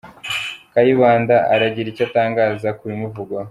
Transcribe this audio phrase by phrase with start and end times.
[0.73, 3.39] Kayibanda aragira icyo atangaza ku bimuvugwaho